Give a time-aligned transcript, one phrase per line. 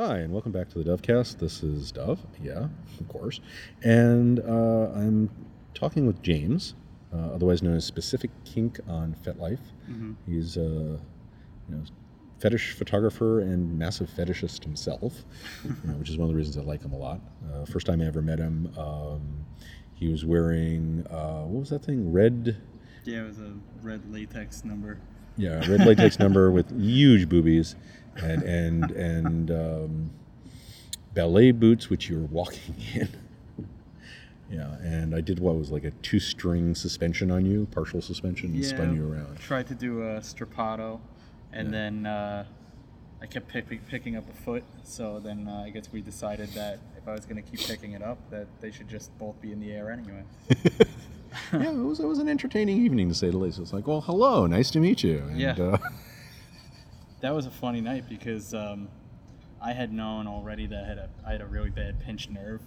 [0.00, 1.40] Hi, and welcome back to the Dovcast.
[1.40, 2.68] This is Dove, yeah,
[2.98, 3.38] of course.
[3.82, 5.28] And uh, I'm
[5.74, 6.72] talking with James,
[7.12, 9.58] uh, otherwise known as Specific Kink on FetLife.
[10.26, 11.00] He's a you
[11.68, 11.82] know,
[12.38, 15.22] fetish photographer and massive fetishist himself,
[15.64, 17.20] you know, which is one of the reasons I like him a lot.
[17.52, 19.44] Uh, first time I ever met him, um,
[19.92, 22.10] he was wearing, uh, what was that thing?
[22.10, 22.56] Red,
[23.04, 24.98] Yeah, it was a red latex number.
[25.36, 27.74] Yeah, red latex number with huge boobies
[28.16, 30.10] and and and um,
[31.14, 33.08] ballet boots, which you were walking in.
[34.50, 38.64] Yeah, and I did what was like a two-string suspension on you, partial suspension, and
[38.64, 39.38] spun you around.
[39.38, 40.98] Tried to do a strappado,
[41.52, 41.72] and Yeah.
[41.72, 42.44] then uh,
[43.22, 44.64] I kept pick, picking up a foot.
[44.82, 47.92] So then uh, I guess we decided that if I was going to keep picking
[47.92, 50.24] it up, that they should just both be in the air anyway.
[51.52, 53.58] yeah, it was it was an entertaining evening to say the least.
[53.58, 55.18] It's like, well, hello, nice to meet you.
[55.18, 55.52] And, Yeah.
[55.58, 55.78] Uh,
[57.20, 58.88] That was a funny night because um,
[59.60, 62.62] I had known already that I had a, I had a really bad pinched nerve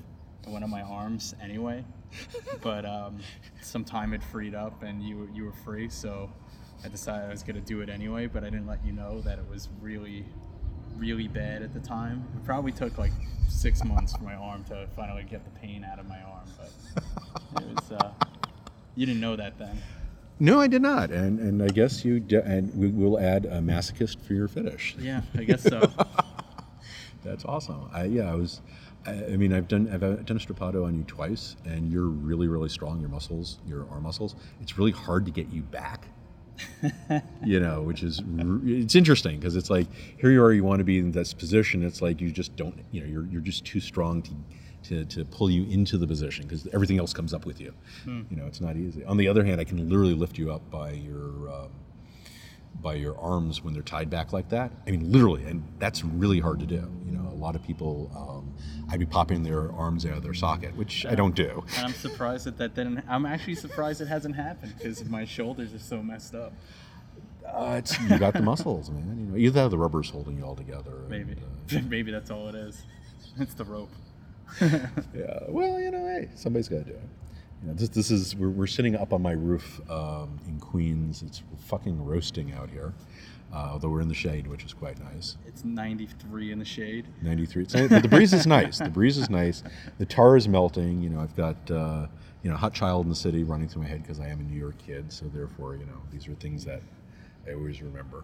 [0.45, 1.83] in one of my arms anyway.
[2.61, 3.17] but um,
[3.63, 6.29] some time had freed up and you, were- you were free, so
[6.85, 9.21] I decided I was going to do it anyway, but I didn't let you know
[9.21, 10.23] that it was really,
[10.97, 12.23] really bad at the time.
[12.37, 13.13] It probably took like
[13.49, 17.63] six months for my arm to finally get the pain out of my arm, but
[17.63, 18.11] it was, uh,
[18.95, 19.81] you didn't know that then.
[20.39, 23.59] no, I did not, and and I guess you de- and we will add a
[23.59, 24.95] masochist for your fetish.
[24.99, 25.81] Yeah, I guess so.
[27.23, 27.89] That's awesome.
[27.93, 28.61] I, yeah, I was.
[29.05, 32.07] I, I mean, I've done I've uh, done a strappado on you twice, and you're
[32.07, 32.99] really really strong.
[32.99, 34.35] Your muscles, your arm muscles.
[34.61, 36.07] It's really hard to get you back.
[37.43, 38.21] you know, which is
[38.65, 39.87] it's interesting because it's like
[40.19, 41.83] here you are, you want to be in this position.
[41.83, 42.75] It's like you just don't.
[42.91, 44.31] You know, you're you're just too strong to.
[44.89, 47.73] To, to pull you into the position because everything else comes up with you.
[48.05, 49.05] You know, it's not easy.
[49.05, 51.69] On the other hand, I can literally lift you up by your um,
[52.81, 54.71] by your arms when they're tied back like that.
[54.85, 56.91] I mean, literally, and that's really hard to do.
[57.05, 58.53] You know, a lot of people, um,
[58.89, 61.63] I'd be popping their arms out of their socket, which I don't do.
[61.77, 63.03] And I'm surprised that that didn't.
[63.07, 66.51] I'm actually surprised it hasn't happened because my shoulders are so messed up.
[67.47, 69.17] Uh, it's you got the muscles, man.
[69.19, 70.91] You know, either have the rubbers holding you all together.
[70.91, 71.35] and, Maybe,
[71.73, 72.83] uh, maybe that's all it is.
[73.39, 73.89] It's the rope.
[74.61, 75.39] yeah.
[75.47, 77.09] Well, you know, hey, somebody's got to do it.
[77.61, 81.23] You know, this, this is we're, we're sitting up on my roof um, in Queens.
[81.23, 82.93] It's fucking roasting out here,
[83.53, 85.37] uh, although we're in the shade, which is quite nice.
[85.47, 87.05] It's 93 in the shade.
[87.21, 87.63] 93.
[87.63, 88.79] It's, but the breeze is nice.
[88.79, 89.63] The breeze is nice.
[89.97, 91.01] The tar is melting.
[91.01, 92.07] You know, I've got uh,
[92.43, 94.43] you know hot child in the city running through my head because I am a
[94.43, 95.11] New York kid.
[95.11, 96.81] So therefore, you know, these are things that
[97.47, 98.23] I always remember.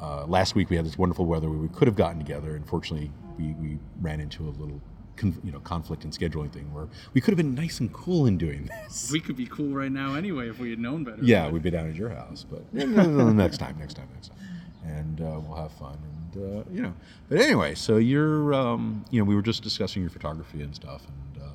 [0.00, 2.54] Uh, last week we had this wonderful weather where we could have gotten together.
[2.54, 4.80] Unfortunately, we, we ran into a little
[5.16, 8.26] con- you know conflict and scheduling thing where we could have been nice and cool
[8.26, 9.10] in doing this.
[9.10, 11.18] We could be cool right now anyway if we had known better.
[11.22, 14.08] Yeah, we'd be down at your house, but no, no, no, next time, next time,
[14.14, 14.38] next time,
[14.84, 15.98] and uh, we'll have fun.
[16.34, 16.94] And uh, you know,
[17.28, 21.02] but anyway, so you're, um, you know, we were just discussing your photography and stuff,
[21.06, 21.48] and uh,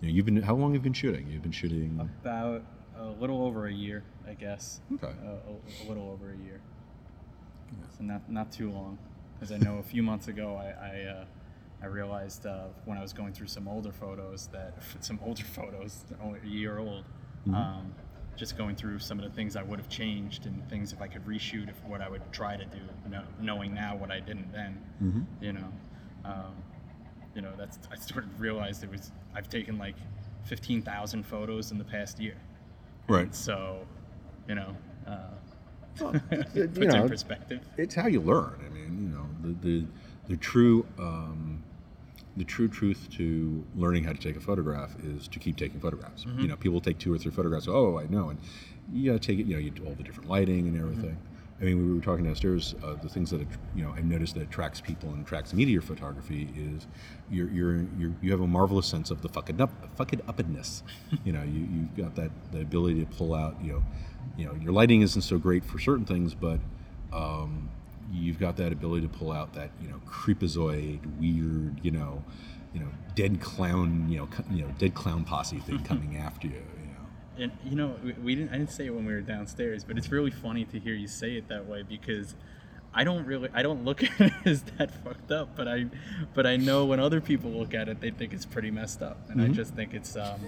[0.00, 1.26] you know, you've been, how long have you been shooting?
[1.28, 1.98] You've been shooting.
[2.22, 2.62] About
[2.98, 4.80] a little over a year, I guess.
[4.94, 5.12] Okay.
[5.24, 6.60] Uh, a, a little over a year.
[7.96, 8.98] So not not too long,
[9.34, 11.24] because I know a few months ago I I, uh,
[11.82, 16.04] I realized uh, when I was going through some older photos that some older photos
[16.22, 17.04] only a year old.
[17.52, 17.92] Um,
[18.34, 21.06] just going through some of the things I would have changed and things if I
[21.06, 22.78] could reshoot if what I would try to do,
[23.10, 24.80] know, knowing now what I didn't then.
[25.02, 25.26] Mhm.
[25.42, 25.68] You know,
[26.24, 26.54] um,
[27.34, 29.96] you know that's I sort of realized it was I've taken like
[30.44, 32.36] fifteen thousand photos in the past year.
[33.06, 33.34] Right.
[33.34, 33.84] So,
[34.48, 34.74] you know,
[35.06, 35.16] uh,
[36.00, 37.60] Well, puts you in know, perspective.
[37.76, 38.54] it's how you learn.
[38.64, 39.86] I mean, you know, the the,
[40.28, 41.62] the true um,
[42.36, 46.24] the true truth to learning how to take a photograph is to keep taking photographs.
[46.42, 47.66] You know, people take two or three photographs.
[47.68, 48.38] Oh, I know, and
[48.92, 49.46] you got to take it.
[49.46, 51.18] You know, you do all the different lighting and everything.
[51.60, 52.74] I mean, we were talking downstairs.
[52.82, 55.70] Uh, the things that you know, I've noticed that attracts people and attracts me to
[55.70, 56.88] your photography is
[57.30, 60.82] you're, you're, you're you have a marvelous sense of the fucking up fucking upness.
[61.24, 63.56] you know, you you've got that the ability to pull out.
[63.62, 63.82] You know,
[64.36, 66.58] you know, your lighting isn't so great for certain things, but
[67.12, 67.68] um,
[68.12, 72.22] you've got that ability to pull out that you know creepazoid, weird, you know,
[72.74, 76.54] you know, dead clown, you know, you know, dead clown posse thing coming after you.
[76.54, 77.06] You know,
[77.38, 78.50] And you know, we, we didn't.
[78.50, 81.08] I didn't say it when we were downstairs, but it's really funny to hear you
[81.08, 82.34] say it that way because
[82.94, 83.48] I don't really.
[83.54, 85.86] I don't look at it as that fucked up, but I,
[86.34, 89.30] but I know when other people look at it, they think it's pretty messed up,
[89.30, 90.16] and I just think it's.
[90.16, 90.40] Um,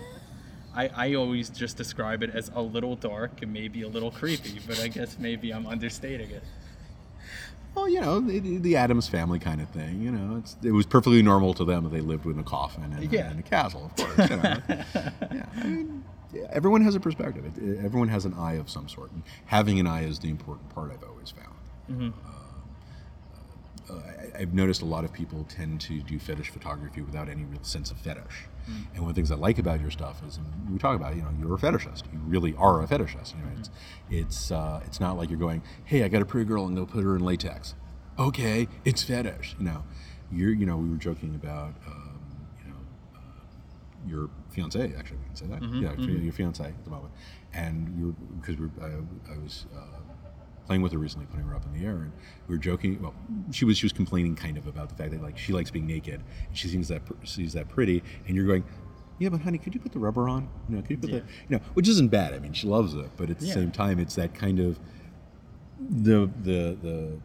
[0.77, 4.61] I, I always just describe it as a little dark and maybe a little creepy,
[4.67, 6.43] but I guess maybe I'm understating it.
[7.75, 10.01] Well, you know, the, the- Addams family kind of thing.
[10.01, 12.93] You know, it's, it was perfectly normal to them that they lived in a coffin
[12.93, 13.31] and, Yeah.
[13.31, 14.31] and a castle, of course.
[14.31, 14.57] You know.
[14.69, 17.45] yeah, I mean, yeah, everyone has a perspective.
[17.45, 20.31] It, it- everyone has an eye of some sort, and having an eye is the
[20.31, 20.93] important part.
[20.93, 21.55] I've always found.
[21.91, 22.11] Mm-hmm.
[23.91, 24.01] Uh, uh,
[24.37, 27.63] I, I've noticed a lot of people tend to do fetish photography without any real
[27.63, 28.47] sense of fetish.
[28.67, 30.39] And one of the things I like about your stuff is,
[30.71, 32.05] we talk about, you know, you're a fetishist.
[32.13, 33.35] You really are a fetishist.
[33.37, 33.71] You know, it's
[34.11, 36.87] it's uh, it's not like you're going, hey, I got a pretty girl and go
[36.87, 37.75] put her in latex.
[38.19, 39.57] Okay, it's fetish.
[39.59, 39.85] You know,
[40.33, 41.75] you're you know we were joking about.
[41.87, 42.21] Um,
[42.65, 42.77] you know,
[43.17, 47.13] uh, your fiance actually we can say that yeah your fiance at the moment
[47.53, 49.81] and you because we were, I, I was uh,
[50.67, 52.13] playing with her recently putting her up in the air and
[52.49, 53.15] we were joking well
[53.51, 55.87] she was she was complaining kind of about the fact that like she likes being
[55.87, 56.15] naked
[56.49, 58.65] and she seems that sees that pretty and you're going
[59.19, 61.19] yeah but honey could you put the rubber on you know could you put Yeah.
[61.21, 63.55] the you know which isn't bad i mean she loves it but at the Yeah.
[63.55, 64.79] same time it's that kind of
[65.79, 67.19] the the the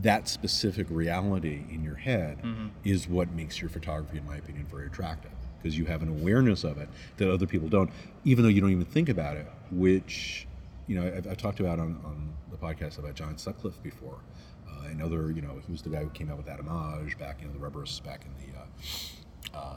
[0.00, 2.68] that specific reality in your head mm-hmm.
[2.84, 6.64] is what makes your photography, in my opinion, very attractive because you have an awareness
[6.64, 6.88] of it
[7.18, 7.90] that other people don't,
[8.24, 9.46] even though you don't even think about it.
[9.70, 10.46] Which,
[10.92, 14.18] you know, I've, I've talked about on, on the podcast about John Sutcliffe before.
[14.68, 17.48] Uh, another, you know, he was the guy who came out with AtomAge back, you
[17.48, 19.56] know, the rubberists back in the.
[19.56, 19.74] Uh, uh,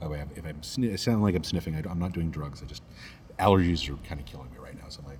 [0.00, 2.30] by the way, if I'm sni- it sound like I'm sniffing, I, am not doing
[2.30, 2.62] drugs.
[2.62, 2.82] I just
[3.38, 5.16] allergies are kind of killing me right now, so my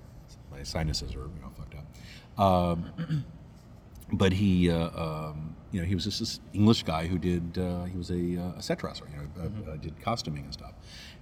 [0.49, 2.43] my sinuses are you know fucked up.
[2.43, 3.23] Um,
[4.13, 7.55] but he, uh, um, you know, he was just this English guy who did.
[7.55, 10.53] Uh, he was a, uh, a set dresser, you know, uh, uh, did costuming and
[10.53, 10.73] stuff,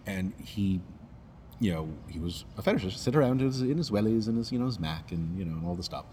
[0.05, 0.79] and he,
[1.59, 2.97] you know, he was a fetishist.
[2.97, 5.45] Sit around in his, in his wellies and his, you know, his Mac and you
[5.45, 6.05] know, and all the stuff.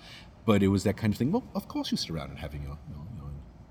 [0.44, 1.32] But it was that kind of thing.
[1.32, 3.28] Well, of course you sit around and having a, you know, you know,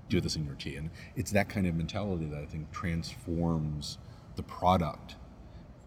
[0.08, 3.98] do this in your tea, and it's that kind of mentality that I think transforms
[4.36, 5.16] the product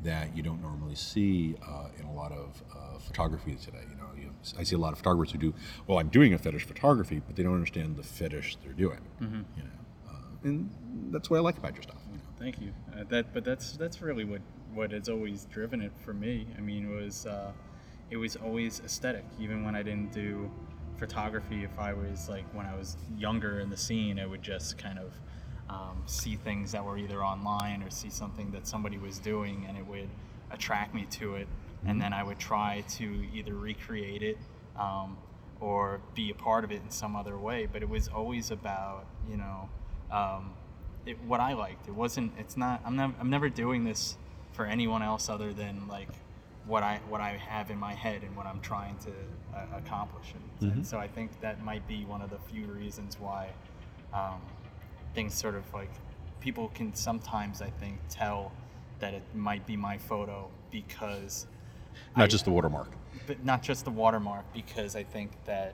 [0.01, 3.83] that you don't normally see uh, in a lot of uh, photography today.
[3.89, 5.53] You know, you, I see a lot of photographers who do,
[5.87, 8.99] well, I'm doing a fetish photography, but they don't understand the fetish they're doing.
[9.57, 9.69] You know,
[10.09, 10.69] uh, and
[11.11, 12.01] that's what I like about your stuff.
[12.11, 12.23] You know.
[12.39, 12.73] Thank you.
[12.93, 14.41] Uh, that, but that's that's really what
[14.73, 16.47] what has always driven it for me.
[16.57, 17.51] I mean, it was uh,
[18.09, 19.25] it was always aesthetic.
[19.39, 20.49] Even when I didn't do
[20.97, 24.77] photography, if I was like when I was younger in the scene, I would just
[24.77, 25.13] kind of
[25.69, 29.77] um, see things that were either online or see something that somebody was doing, and
[29.77, 30.09] it would
[30.51, 31.47] attract me to it.
[31.85, 34.37] And then I would try to either recreate it
[34.77, 35.17] um,
[35.61, 37.67] or be a part of it in some other way.
[37.71, 39.69] But it was always about you know.
[40.11, 40.53] Um,
[41.05, 41.87] it, what I liked.
[41.87, 42.33] It wasn't.
[42.37, 42.81] It's not.
[42.85, 43.13] I'm not.
[43.19, 44.17] I'm never doing this
[44.59, 46.09] for anyone else other than like
[46.67, 49.11] what I what I have in my head and what I'm trying to
[49.57, 50.33] uh, accomplish.
[50.59, 53.51] And, and so I think that might be one of the few reasons why
[54.13, 54.41] um,
[55.15, 55.89] things sort of like
[56.41, 58.51] people can sometimes I think tell
[58.99, 61.47] that it might be my photo because
[62.17, 62.89] Not I- just the watermark.
[63.27, 65.73] but not just the watermark because I think that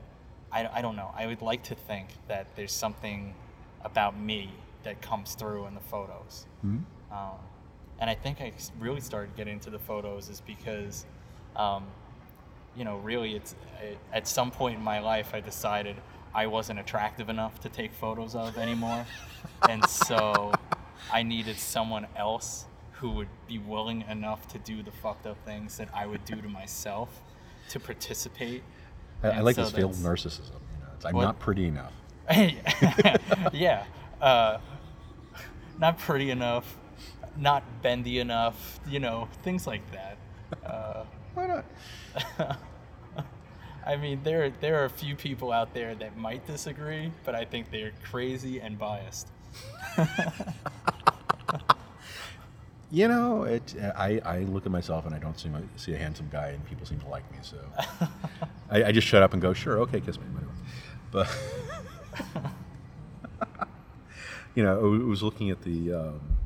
[0.52, 1.10] I, I don't know.
[1.12, 3.34] I would like to think that there's something
[3.82, 4.52] about me
[4.84, 6.46] that comes through in the photos.
[6.62, 6.78] Um,
[7.98, 11.06] and I think I really started getting into the photos is because,
[11.56, 11.84] um,
[12.76, 15.96] you know, really, it's I, at some point in my life I decided
[16.34, 19.06] I wasn't attractive enough to take photos of anymore,
[19.68, 20.52] and so
[21.12, 25.76] I needed someone else who would be willing enough to do the fucked up things
[25.78, 27.20] that I would do to myself
[27.70, 28.62] to participate.
[29.22, 30.50] I, I like so this failed that's- narcissism.
[30.50, 31.22] You know, it's, I'm What?
[31.24, 31.92] not pretty enough.
[33.52, 33.84] yeah.
[34.20, 34.58] Uh,
[35.78, 36.76] not pretty enough,
[37.38, 40.16] not bendy enough, you know, things like that.
[40.64, 41.04] Uh,
[41.34, 41.64] Why not?
[43.86, 47.44] I mean, there there are a few people out there that might disagree, but I
[47.44, 49.26] think they're crazy and biased.
[52.90, 53.74] You know, it.
[53.96, 56.64] I, I look at myself and I don't see my, see a handsome guy, and
[56.66, 57.38] people seem to like me.
[57.42, 57.56] So
[58.70, 60.52] I, I just shut up and go, sure, okay, kiss me, whatever.
[61.10, 61.28] But
[64.54, 66.45] you know, I was looking at the um, the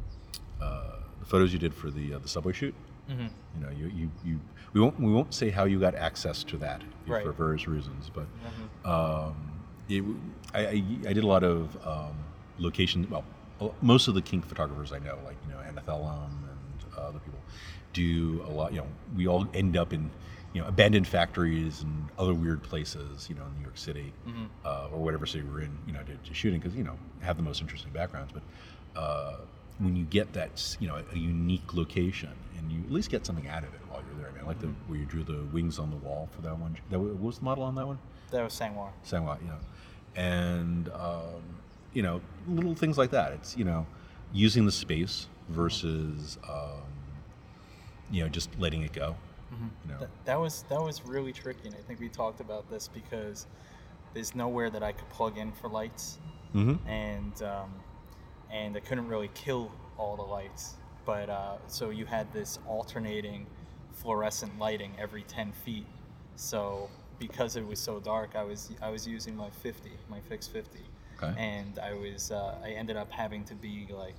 [1.31, 2.75] photos you did for the uh, the subway shoot.
[3.09, 3.27] Mm-hmm.
[3.55, 4.41] You know, you, you, you
[4.73, 7.25] we won't we won't say how you got access to that Right.
[7.25, 8.27] for various reasons, but
[8.89, 9.35] um,
[9.89, 10.05] it,
[10.55, 12.15] I, I I did a lot of um,
[12.59, 13.07] location.
[13.11, 13.25] Well,
[13.83, 17.19] most of the kink photographers I know, like you know Anna Thellum and uh, other
[17.19, 17.41] people,
[17.93, 18.73] do a lot.
[18.73, 20.09] You know, we all end up in
[20.53, 23.29] you know abandoned factories and other weird places.
[23.29, 24.13] You know, in New York City
[24.65, 25.77] uh, or whatever city we're in.
[25.87, 28.43] You know, to, to shooting because you know have the most interesting backgrounds, but.
[29.01, 29.37] Uh,
[29.81, 33.49] when you get that, you know, a unique location, and you at least get something
[33.49, 34.31] out of it while you're there.
[34.31, 36.59] I mean, I like the where you drew the wings on the wall for that
[36.59, 36.77] one.
[36.91, 37.99] That what was the model on that one?
[38.31, 38.91] That was Sangwar.
[39.05, 39.59] Sangwa, you know,
[40.15, 41.43] and um,
[41.93, 43.33] you know, little things like that.
[43.33, 43.87] It's you know,
[44.33, 46.83] using the space versus um,
[48.11, 49.17] you know just letting it go.
[49.85, 52.71] You know, That, that was that was really tricky, and I think we talked about
[52.71, 53.47] this because
[54.15, 56.19] there's nowhere that I could plug in for lights,
[56.53, 57.71] hmm and um,
[58.53, 60.75] and I couldn't really kill all the lights.
[61.05, 63.47] But uh, so you had this alternating
[63.93, 65.87] fluorescent lighting every 10 feet.
[66.37, 66.89] So
[67.19, 70.79] because it was so dark, I was I was using my 50, my fixed 50,
[71.23, 71.35] Okay.
[71.39, 74.15] and I was uh, I ended up having to be like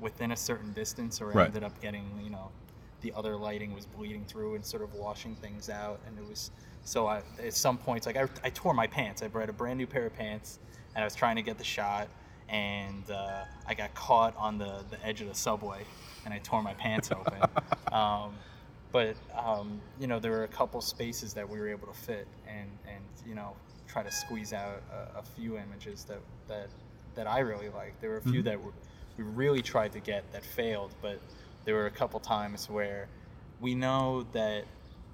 [0.00, 1.46] within a certain distance, or I Right.
[1.46, 2.50] ended up getting you know
[3.00, 6.50] the other lighting was bleeding through and sort of washing things out, and it was
[6.84, 9.22] so I at some points like I, I tore my pants.
[9.22, 10.58] I bought a brand new pair of pants,
[10.94, 12.08] and I was trying to get the shot,
[12.48, 15.82] and uh, I got caught on the the edge of the subway,
[16.24, 17.40] and I tore my pants open.
[17.92, 18.34] um,
[18.92, 22.26] but um, you know there were a couple spaces that we were able to fit
[22.46, 23.54] and and you know
[23.86, 26.68] try to squeeze out a, a few images that that
[27.14, 28.00] that I really liked.
[28.00, 28.44] There were a few Mhm.
[28.44, 28.72] that were,
[29.16, 31.18] we really tried to get that failed, but
[31.64, 33.08] there were a couple times where
[33.60, 34.64] we know that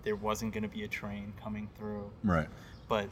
[0.02, 2.48] there wasn't going to be a train coming through, Right.
[2.88, 3.10] but This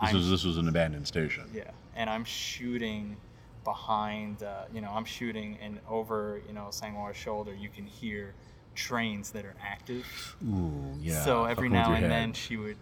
[0.00, 1.50] I'm- was this was an abandoned station.
[1.52, 3.16] yeah, and I'm shooting
[3.64, 8.34] behind, uh, you know, I'm shooting and over, you know, Sangwar's shoulder, you can hear
[8.74, 10.06] trains that are active.
[10.46, 11.22] Ooh, yeah.
[11.22, 12.10] so every now and head.
[12.10, 12.76] then she would,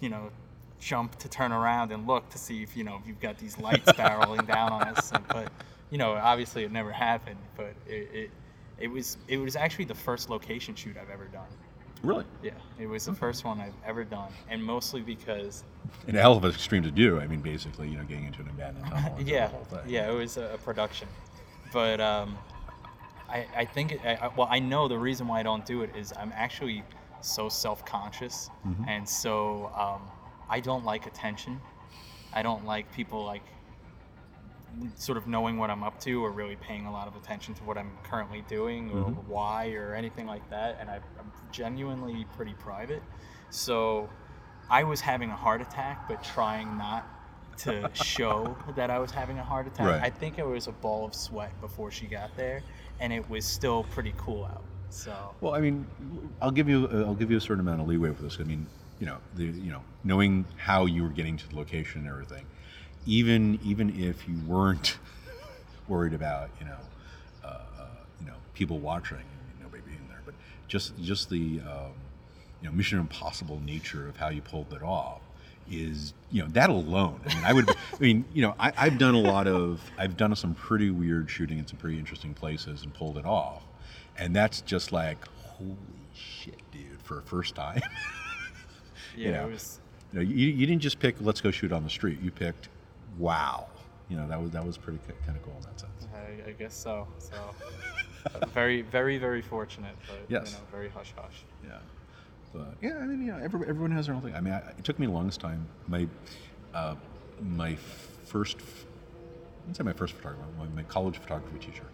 [0.00, 0.30] you know,
[0.78, 3.58] jump to turn around and look to see if, you know, if you've got these
[3.58, 5.12] lights barreling down on us.
[5.12, 5.50] And, but,
[5.90, 8.30] you know, obviously it never happened, but it, it,
[8.78, 11.46] it was it was actually the first location shoot I've ever done.
[12.04, 15.64] Really, Yeah, it was the first one I've ever done, and mostly because
[16.06, 17.18] and a hell of an extreme to do.
[17.18, 19.18] I mean, basically, you know, getting into an abandoned tunnel.
[19.24, 19.50] yeah,
[19.86, 21.08] yeah, it was a, production,
[21.72, 22.36] but um,
[23.28, 25.90] I, I think it, I, well, I know the reason why I don't do it
[25.96, 26.84] is I'm actually
[27.22, 28.86] so self-conscious, Mhm.
[28.86, 30.02] and so um,
[30.50, 31.58] I don't like attention.
[32.34, 33.42] I don't like people like
[34.96, 37.64] sort of knowing what I'm up to or really paying a lot of attention to
[37.64, 39.24] what I'm currently doing or Mhm.
[39.26, 40.78] why or anything like that.
[40.80, 43.02] And I, I'm genuinely pretty private,
[43.50, 44.08] so
[44.70, 47.06] I was having a heart attack, but trying not
[47.58, 49.86] to show that I was having a heart attack.
[49.86, 50.02] Right.
[50.02, 52.62] I think it was a ball of sweat before she got there,
[53.00, 54.64] and it was still pretty cool out.
[54.90, 55.86] So Well, I mean,
[56.40, 58.38] I'll give you uh, I'll give you a certain amount of leeway for this.
[58.40, 58.66] I mean,
[59.00, 62.46] you know, the you know, knowing how you were getting to the location and everything,
[63.06, 64.98] even even if you weren't
[65.88, 66.76] worried about you know,
[67.44, 67.86] uh, uh,
[68.20, 70.34] you know, people watching, and nobody being there, but
[70.68, 71.92] just just the um,
[72.62, 75.20] you know Mission Impossible nature of how you pulled it off
[75.70, 77.20] is you know that alone.
[77.26, 77.70] I mean, I would.
[77.70, 81.30] I mean, you know, I, I've done a lot of I've done some pretty weird
[81.30, 83.62] shooting in some pretty interesting places and pulled it off,
[84.18, 85.76] and that's just like holy
[86.14, 87.82] shit, dude, for a first time.
[89.16, 89.80] yeah, know, it was.
[90.12, 92.20] you, know, you, you didn't just pick let's go shoot on the street.
[92.20, 92.68] You picked
[93.18, 93.66] wow.
[94.08, 96.06] You know that was that was pretty kind of cool in that sense.
[96.14, 97.08] I, I guess so.
[97.18, 97.34] So
[98.52, 100.50] very, very, very fortunate, but Yes.
[100.50, 101.44] you know, very hush hush.
[101.64, 101.78] Yeah,
[102.52, 104.34] but yeah, I mean, you know, every, everyone has their own thing.
[104.34, 105.66] I mean, I, it took me the longest time.
[105.88, 106.06] My
[106.74, 106.96] uh,
[107.40, 107.76] my
[108.24, 108.62] first, I
[109.60, 110.44] wouldn't say my first photographer.
[110.58, 111.84] My, my college photography teacher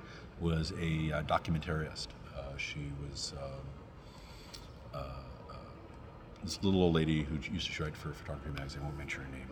[0.41, 2.09] was a uh, documentarist.
[2.37, 3.51] Uh, she was um,
[4.95, 5.55] uh, uh,
[6.43, 8.81] this little old lady who used to write for photography magazine.
[8.83, 9.47] I won't mention her name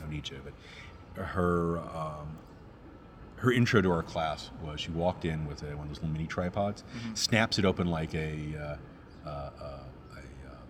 [0.00, 0.36] no need to.
[1.14, 2.38] But her um,
[3.36, 6.10] her intro to our class was she walked in with a, one of those little
[6.10, 8.54] mini tripods, snaps it open like a,
[9.24, 10.68] uh, uh, uh, a um,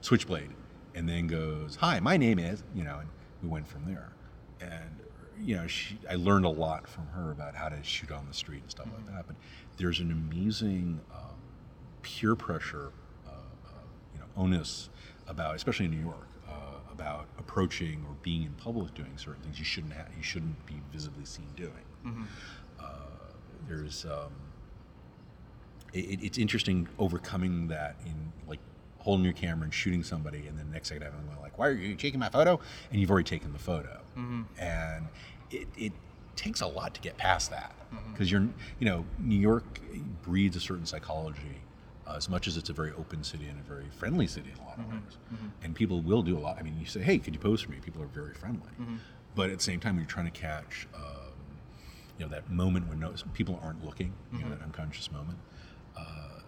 [0.00, 0.50] switchblade,
[0.94, 3.08] and then goes, "Hi, my name is," you know, and
[3.42, 4.12] we went from there.
[4.60, 5.00] And
[5.40, 8.34] you know, she, I learned a lot from her about how to shoot on the
[8.34, 9.26] street and stuff like that.
[9.26, 9.36] But
[9.76, 11.36] there's an amazing um,
[12.02, 12.90] peer pressure,
[13.26, 13.70] uh, uh,
[14.14, 14.88] you know, onus
[15.28, 16.25] about, especially in New York, uh,
[16.96, 20.76] about approaching or being in public doing certain things you shouldn't have, you shouldn't be
[20.92, 21.84] visibly seen doing.
[22.80, 22.84] Uh,
[23.68, 24.32] there's um,
[25.92, 28.60] it, it's interesting overcoming that in like
[28.98, 31.68] holding your camera and shooting somebody, and then the next second having them like, "Why
[31.68, 32.58] are you taking my photo?"
[32.90, 34.00] And you've already taken the photo,
[34.58, 35.06] and
[35.50, 35.92] it, it
[36.34, 37.74] takes a lot to get past that
[38.12, 38.48] because you're
[38.78, 39.80] you know New York
[40.22, 41.60] breeds a certain psychology.
[42.06, 44.58] Uh, as much as it's a very open city and a very friendly city in
[44.62, 45.18] a lot of ways,
[45.62, 46.56] and people will do a lot.
[46.58, 48.70] I mean, you say, "Hey, could you pose for me?" People are very friendly,
[49.34, 51.32] but at the same time, you're trying to catch um,
[52.18, 55.38] you know that moment when no, people aren't looking, you know that unconscious moment.
[55.96, 56.40] Uh,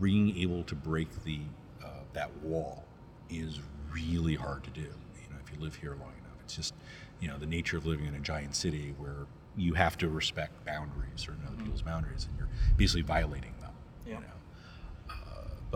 [0.00, 1.40] being able to break the
[1.84, 2.84] uh, that wall
[3.30, 3.60] is
[3.92, 4.80] really hard to do.
[4.80, 6.74] You know, if you live here long enough, it's just
[7.20, 10.64] you know the nature of living in a giant city where you have to respect
[10.64, 13.72] boundaries, certain other people's boundaries, and you're basically violating them.
[14.04, 14.14] Yeah.
[14.14, 14.26] You know.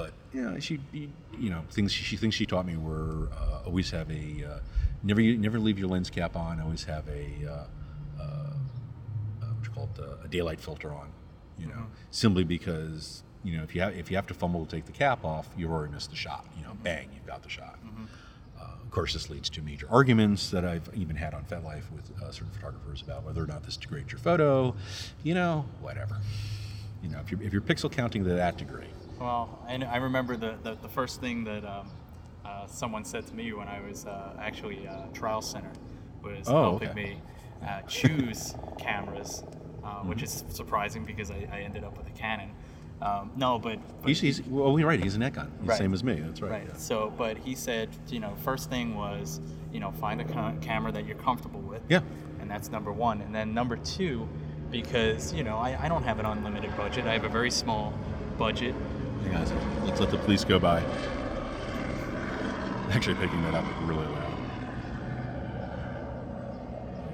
[0.00, 3.66] But you know, she, you know, things she, she thinks she taught me were uh,
[3.66, 4.58] always have a uh,
[5.02, 6.58] never never leave your lens cap on.
[6.60, 11.10] Always have a uh, uh, uh, what you call it, uh, a daylight filter on.
[11.58, 14.70] You know, simply because you know if you have if you have to fumble to
[14.74, 16.46] take the cap off, you've already missed the shot.
[16.56, 17.78] You know, bang, you've got the shot.
[18.58, 22.10] Uh, of course, this leads to major arguments that I've even had on FetLife with
[22.22, 24.74] uh, certain photographers about whether or not this degrades your photo.
[25.22, 26.16] You know, whatever.
[27.02, 28.88] You know, if you're if you're pixel counting to that degree,
[29.20, 31.90] Well, and I remember the, the, the first thing that um,
[32.44, 35.70] uh, someone said to me when I was uh, actually uh, trial center
[36.22, 37.02] was Oh, helping okay.
[37.04, 37.22] me
[37.66, 39.44] uh, choose cameras,
[39.84, 40.08] uh, Mm-hmm.
[40.08, 42.50] which is surprising because I, I ended up with a Canon.
[43.02, 45.02] Um, no, but, but He's, he's well, you're right.
[45.02, 45.50] He's an Nikon.
[45.60, 45.78] He's Right.
[45.78, 46.14] same as me.
[46.14, 46.50] That's right.
[46.52, 46.66] Right.
[46.68, 46.76] yeah.
[46.76, 49.40] So, but he said, you know, first thing was,
[49.72, 51.82] you know, find a ca- camera that you're comfortable with.
[51.90, 52.00] Yeah.
[52.40, 53.20] And that's number one.
[53.22, 54.26] And then number two,
[54.70, 57.04] because you know, I, I don't have an unlimited budget.
[57.06, 57.92] I have a very small
[58.38, 58.74] budget.
[59.24, 59.86] Hang on a second.
[59.86, 60.82] Let's let the police go by.
[62.90, 64.26] Actually, picking that up really loud.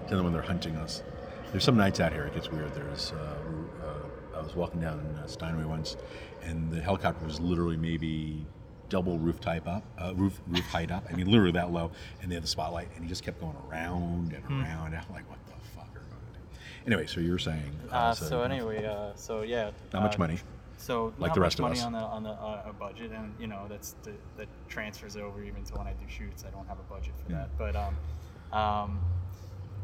[0.09, 1.03] Tell them when they're hunting us.
[1.51, 2.73] There's some nights out here it gets weird.
[2.75, 3.37] There's, uh,
[3.85, 5.97] uh, I was walking down uh, Steinway once,
[6.43, 8.47] and the helicopter was literally maybe
[8.89, 11.05] double roof type up, uh, roof roof height up.
[11.11, 11.91] I mean, literally that low,
[12.23, 14.63] and they had the spotlight, and he just kept going around and Hmm.
[14.63, 14.87] around.
[14.95, 16.59] And I'm like, what the fuck are we going to do?
[16.87, 17.73] Anyway, so you were saying.
[17.91, 19.71] Uh, so, anyway, uh, so yeah.
[19.93, 20.39] Not much uh, money.
[20.78, 21.85] So Like the rest of money us.
[21.85, 25.42] on the on the uh, a budget, and you know that's the, that transfers over
[25.42, 26.45] even to when I do shoots.
[26.47, 27.38] I don't have a budget for Yeah.
[27.38, 27.97] that, but um,
[28.59, 29.00] um,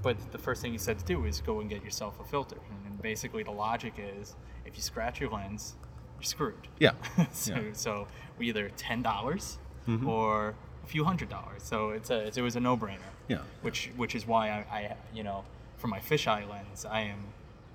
[0.03, 2.57] but the first thing you said to do is go and get yourself a filter,
[2.87, 4.35] and basically the logic is
[4.67, 5.75] if you scratch your lens,
[6.19, 6.69] you're screwed.
[6.79, 6.93] Yeah.
[7.33, 7.61] so, Yeah.
[7.73, 8.07] so
[8.41, 9.59] either ten dollars
[9.89, 10.07] Mhm.
[10.07, 11.63] or a few hundred dollars.
[11.63, 13.11] So it's a it was a no brainer.
[13.29, 13.39] Yeah.
[13.63, 15.45] Which which is why I, I you know
[15.79, 17.19] for my fisheye lens I am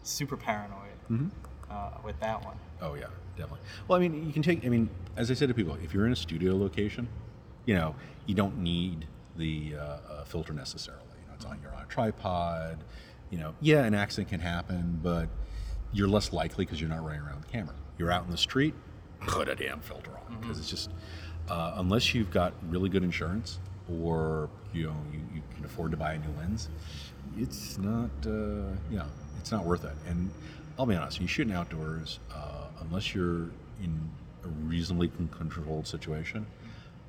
[0.03, 1.31] super paranoid Mhm.
[1.69, 2.57] uh, with that one.
[2.81, 3.05] Oh yeah,
[3.35, 3.59] definitely.
[3.87, 4.65] Well, I mean, you can take.
[4.65, 7.07] I mean, as I said to people, if you're in a studio location,
[7.65, 11.03] you know, you don't need the uh, uh, filter necessarily.
[11.21, 12.83] You know, it's on you're on a tripod.
[13.29, 15.27] You know, yeah, an accident can happen, but
[15.91, 17.75] you're less likely because you're not running around the camera.
[17.97, 18.73] You're out in the street,
[19.21, 20.91] put a damn filter on because it's just
[21.49, 23.59] uh, unless you've got really good insurance
[24.01, 26.69] or you know you, you can afford to buy a new lens,
[27.37, 29.05] it's not uh, yeah,
[29.39, 29.95] it's not worth it.
[30.07, 30.29] And
[30.77, 33.49] I'll be honest, you shooting outdoors, uh, unless you're
[33.81, 34.11] in
[34.43, 36.45] a reasonably con- controlled situation,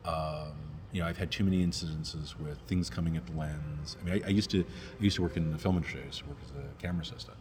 [0.04, 0.52] um,
[0.90, 3.96] you know, I've had too many incidences with things coming at the lens.
[4.00, 6.00] I mean, I, I used to I used to work in the film industry.
[6.02, 7.37] I used to work as a camera assistant,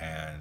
[0.00, 0.40] and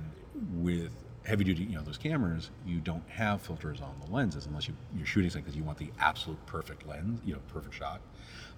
[0.56, 0.92] with
[1.24, 4.74] heavy duty, you know, those cameras, you don't have filters on the lenses unless you,
[4.96, 8.02] you're shooting something because you want the absolute perfect lens, you know, perfect shot.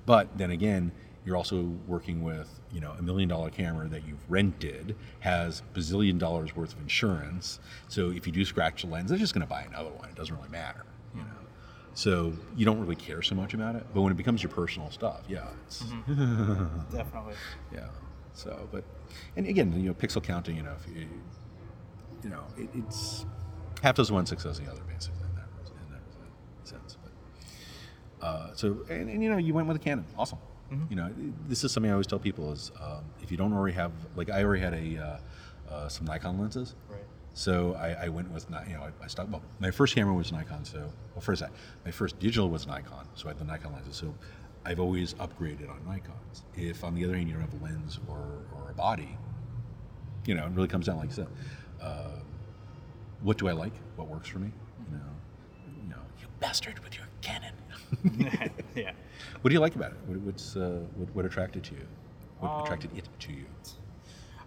[0.05, 0.91] But then again,
[1.25, 6.17] you're also working with, you know, a million dollar camera that you've rented, has bazillion
[6.17, 7.59] dollars worth of insurance.
[7.87, 10.09] So if you do scratch the lens, they're just going to buy another one.
[10.09, 11.27] It doesn't really matter, you know.
[11.93, 13.85] So you don't really care so much about it.
[13.93, 15.79] But when it becomes your personal stuff, yeah, it's,
[16.91, 17.33] Definitely.
[17.73, 17.87] yeah.
[18.33, 18.85] So, but,
[19.35, 21.07] and again, you know, pixel counting, you know, if you,
[22.23, 23.25] you know, it, it's
[23.83, 26.97] half does one success the other, basically, in that, in that sense.
[27.03, 30.05] But, uh, so, and, and, you know, you went with a Canon.
[30.17, 30.37] Awesome.
[30.89, 31.09] You know,
[31.47, 34.29] this is something I always tell people is um, if you don't already have, like,
[34.29, 36.75] I already had a, uh, uh, some Nikon lenses.
[36.89, 36.99] Right.
[37.33, 39.29] So I, I went with, you know, I, I stopped.
[39.29, 40.65] Well, my first camera was Nikon.
[40.65, 40.79] So,
[41.13, 41.43] well, first
[41.85, 43.07] my first digital was Nikon.
[43.15, 43.95] So I had the Nikon lenses.
[43.95, 44.13] So
[44.65, 46.41] I've always upgraded on Nikons.
[46.55, 48.17] If on the other hand you don't have a lens or,
[48.55, 49.17] or a body,
[50.25, 51.27] you know, it really comes down like I said.
[51.81, 52.09] Uh,
[53.21, 53.73] what do I like?
[53.95, 54.51] What works for me?
[54.91, 55.03] You know,
[55.83, 57.53] you know, you bastard with your Canon.
[58.75, 58.91] yeah.
[59.41, 59.97] what do you like about it?
[60.07, 61.87] What, what's uh, what, what attracted to you?
[62.39, 63.45] What Um, attracted it to you?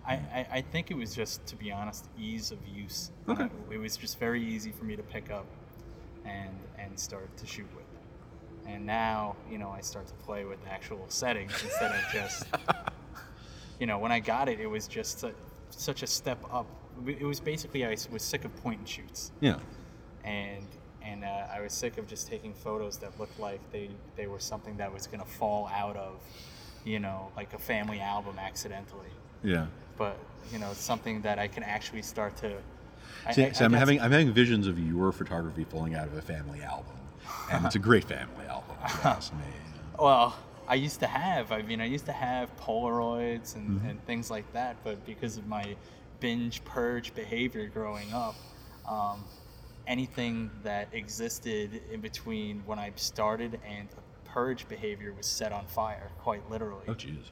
[0.06, 3.12] I, I, I think it was just, to be honest, ease of use.
[3.28, 3.44] Okay.
[3.44, 5.46] Uh, it was just very easy for me to pick up
[6.24, 7.84] and and start to shoot with.
[8.66, 12.46] And now, you know, I start to play with actual settings instead of just,
[13.80, 15.34] you know, when I got it, it was just su-
[15.70, 16.66] such a step up.
[17.06, 19.32] It was basically, I was sick of point and shoots.
[19.40, 19.58] Yeah.
[20.24, 20.66] and
[21.12, 24.40] and uh, I was sick of just taking photos that looked like they they were
[24.40, 26.14] something that was gonna fall out of,
[26.84, 29.12] you know, like a family album accidentally.
[29.44, 29.66] Yeah.
[29.98, 30.16] But
[30.52, 32.56] you know, something that I can actually start to.
[33.26, 36.22] I- See, I- I'm having I'm having visions of your photography falling out of a
[36.22, 36.96] family album,
[37.50, 38.76] and it's a great family album.
[38.84, 39.40] If you ask me.
[39.98, 40.34] Well,
[40.66, 41.52] I used to have.
[41.52, 43.88] I mean, I used to have Polaroids and, Mm-hmm.
[43.88, 45.76] and things like that, but because of my
[46.20, 48.34] binge purge behavior growing up,
[48.88, 49.24] um,
[49.86, 53.88] anything that existed in between when I started and
[54.24, 56.84] purge behavior was set on fire, quite literally.
[56.88, 57.30] Oh, jeez.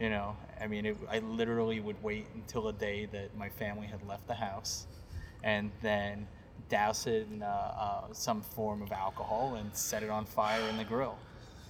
[0.00, 3.86] You know, I mean, it, I literally would wait until a day that my family
[3.86, 4.86] had left the house,
[5.42, 6.26] and then
[6.68, 10.76] douse it in uh, uh, some form of alcohol and set it on fire in
[10.76, 11.18] the grill.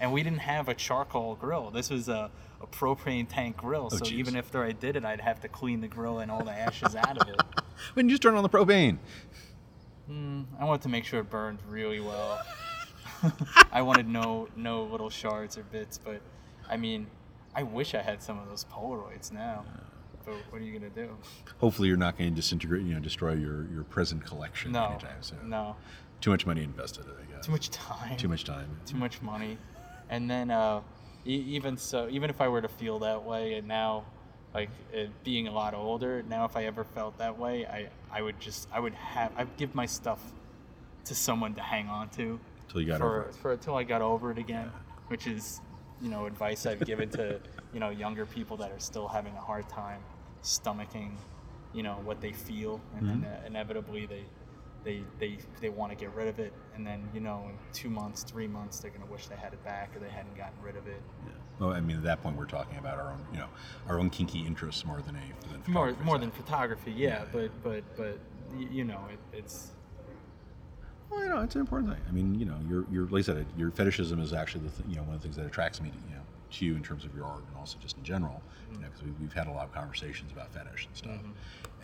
[0.01, 1.71] And we didn't have a charcoal grill.
[1.71, 3.91] This was a, a propane tank grill.
[3.91, 4.13] so jeez.
[4.13, 6.97] even after I did it, I'd have to clean the grill and all the ashes
[6.97, 7.41] out of it.
[7.95, 8.99] When you just turn on the propane.
[10.13, 12.41] Mm, I wanted to make sure it burned really well.
[13.73, 16.21] I wanted no no little shards or bits, but
[16.69, 17.07] I mean,
[17.55, 19.65] I wish I had some of those Polaroids now.
[20.25, 21.17] But what are you gonna do?
[21.59, 25.21] Hopefully, you're not going to disintegrate, you know, destroy your, your present collection No, anytime
[25.21, 25.49] soon.
[25.51, 25.75] no,
[26.21, 27.45] Too much money invested, I guess.
[27.47, 28.69] too much time, Too much time.
[28.87, 29.59] too much money.
[30.11, 30.81] And then uh,
[31.27, 34.05] e- even so, even if I were to feel that way, and now,
[34.55, 38.23] like it, being a lot older, now if I ever felt that way, I I
[38.23, 40.21] would just I would have I'd give my stuff
[41.05, 42.39] to someone to hang on to
[42.69, 43.35] Till you got for, over it.
[43.37, 44.71] for until I got over it again,
[45.09, 45.61] which is
[46.01, 47.41] you know advice I've given to
[47.73, 50.01] you know younger people that are still having a hard time
[50.43, 51.13] stomaching
[51.73, 53.25] you know what they feel, and Mm-hmm.
[53.25, 54.25] uh, inevitably they
[54.85, 57.91] they they they want to get rid of it, and then you know in two
[57.91, 60.77] months, three months they're gonna wish they had it back or they hadn't gotten rid
[60.77, 61.01] of it.
[61.27, 61.33] Yeah.
[61.59, 63.49] Well, I mean, at that point, we're talking about our own, you know,
[63.89, 67.51] our own kinky interests more than a than More photography more than photography, yeah, but
[67.63, 68.19] but but
[68.59, 69.71] you know it, it's
[71.11, 72.03] Well, you know, it's an important thing.
[72.09, 74.89] I mean, you know, your your like I said, your fetishism is actually the th-
[74.89, 76.22] you know one of the things that attracts me to you know
[76.53, 78.43] to you in terms of your art and also just in general.
[78.73, 81.21] You know, because we've, we've had a lot of conversations about fetish and stuff.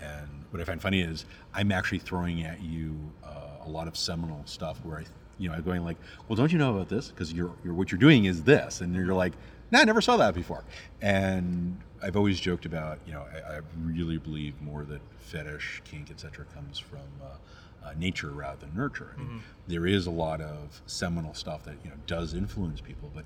[0.01, 3.97] And what I find funny is I'm actually throwing at you uh, a lot of
[3.97, 5.05] seminal stuff where I,
[5.39, 7.09] you know, I'm going like, well, don't you know about this?
[7.09, 9.35] Because you're, you're what you're doing is this, and you're like,
[9.71, 10.65] no, I never saw that before.
[11.03, 16.11] And I've always joked about, you know, I, I really believe more that fetish, kink,
[16.11, 17.01] etc., comes from.
[17.23, 17.37] Uh,
[17.85, 19.15] uh, nature rather than nurture.
[19.15, 23.11] I mean, there is a lot of seminal stuff that you know does influence people,
[23.15, 23.25] but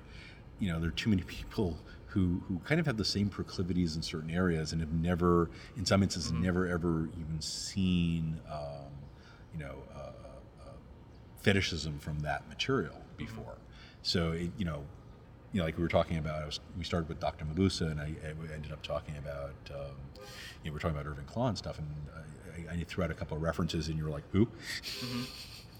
[0.59, 3.95] you know there are too many people who who kind of have the same proclivities
[3.95, 8.91] in certain areas and have never, in some instances, never ever even seen, um,
[9.51, 10.11] you know, uh,
[10.61, 10.71] uh,
[11.41, 13.57] fetishism from that material before.
[14.01, 14.83] So it, you know.
[15.51, 17.45] You know, like we were talking about, I was, we started with Dr.
[17.45, 19.95] Mabuse, and I, I ended up talking about, um,
[20.63, 21.87] you know, we're talking about Irving Klaw and stuff, and
[22.67, 24.47] I, I threw out a couple of references, and you were like, "Who?"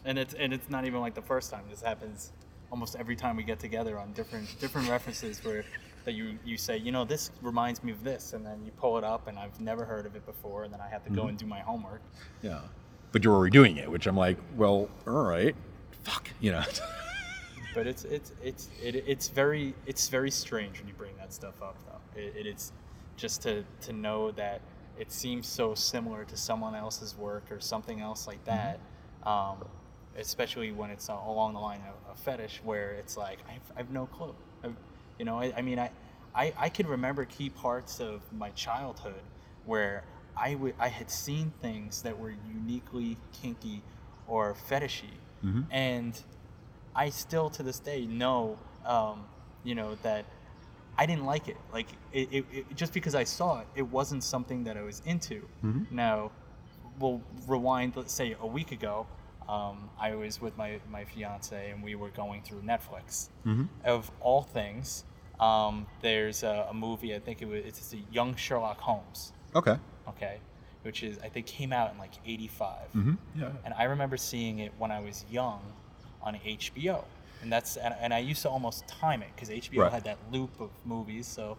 [0.06, 1.64] and it's and it's not even like the first time.
[1.72, 2.32] This happens
[2.74, 5.64] almost every time we get together on different different references where
[6.06, 8.98] that you you say, you know, this reminds me of this, and then you pull
[8.98, 11.28] it up, and I've never heard of it before, and then I have to go
[11.28, 12.02] and do my homework.
[12.42, 12.62] Yeah.
[13.12, 15.56] But you're already doing it, which I'm like, well, all right,
[16.04, 16.64] fuck, you know.
[17.76, 21.60] But it's it's it's it, it's very it's very strange when you bring that stuff
[21.60, 22.22] up, though.
[22.22, 22.72] It, it is
[23.18, 24.62] just to to know that
[25.00, 28.80] it seems so similar to someone else's work or something else like that.
[29.24, 29.66] Um,
[30.18, 33.92] especially when it's uh, along the line of a fetish, where it's like I've, I've
[33.92, 34.36] no clue.
[34.64, 34.76] I've,
[35.20, 35.92] you know, I, I mean, I,
[36.36, 39.22] I I can remember key parts of my childhood
[39.66, 40.04] where
[40.38, 43.82] I I had seen things that were uniquely kinky
[44.28, 45.66] or fetishy, Mhm.
[45.72, 46.20] and
[46.96, 49.26] I still to this day know, um,
[49.64, 50.26] you know, that
[50.98, 51.58] I didn't like it.
[51.72, 55.02] Like it, it, it, just because I saw it, it wasn't something that I was
[55.06, 55.48] into.
[55.64, 55.92] Mhm.
[55.92, 56.32] Now,
[57.00, 57.96] we'll rewind.
[57.96, 59.08] Let's say a week ago,
[59.50, 63.30] um, I was with my my fiance and we were going through Netflix.
[63.46, 63.68] Mhm.
[63.86, 65.04] Of all things,
[65.40, 67.14] um, there's a, a movie.
[67.16, 69.34] I think it was it's a Young Sherlock Holmes.
[69.56, 69.78] Okay.
[70.08, 70.38] Okay,
[70.84, 73.14] which is I think came out in like '85 Mm-hmm.
[73.40, 73.50] Yeah.
[73.66, 75.62] and I remember seeing it when I was young
[76.22, 77.04] on HBO.
[77.42, 79.92] And that's and, and I used to almost time it because HBO Right.
[79.92, 81.28] had that loop of movies.
[81.28, 81.58] So,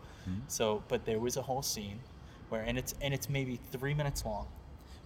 [0.48, 2.00] so but there was a whole scene
[2.48, 4.46] where and it's and it's maybe three minutes long,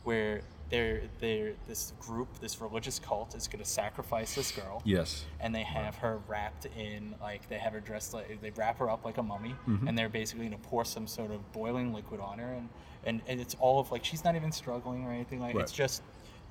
[0.05, 5.25] where they're they're this group this religious cult is going to sacrifice this girl Yes.
[5.41, 8.91] and they have her wrapped in like they have her dressed like they wrap her
[8.91, 9.89] up like a mummy Mhm.
[9.89, 12.69] and they're basically going to pour some sort of boiling liquid on her and,
[13.05, 15.63] and and it's all of like she's not even struggling or anything like Right.
[15.63, 16.03] it's just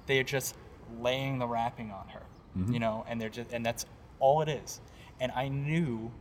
[0.07, 0.55] they're just
[0.99, 2.23] laying the wrapping on her
[2.57, 2.73] Mhm.
[2.73, 3.85] you know and they're just and that's
[4.19, 4.81] all it is
[5.19, 6.11] and i knew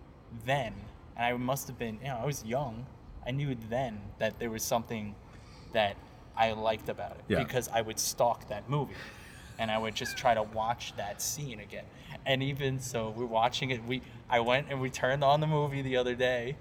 [0.45, 0.75] then
[1.17, 2.85] and i must have been you know i was young
[3.27, 5.15] i knew then that there was something
[5.73, 5.97] that
[6.37, 7.38] i liked about it Yeah.
[7.42, 8.94] because i would stalk that movie
[9.59, 11.87] and I would just try to watch that scene again.
[12.27, 13.83] And even so, we're watching it.
[13.87, 16.59] We I went and we turned on the movie the other day,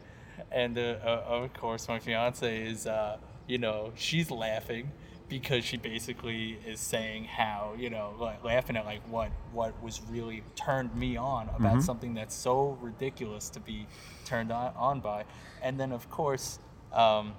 [0.49, 4.93] and uh, uh, of course my fiance is uh, you know she's laughing
[5.27, 10.01] because she basically is saying how you know like laughing at like what what was
[10.09, 11.83] really turned me on about Mhm.
[11.83, 13.87] something that's so ridiculous to be
[14.23, 15.25] turned on, on by,
[15.61, 16.59] and then of course.
[16.93, 17.33] Um,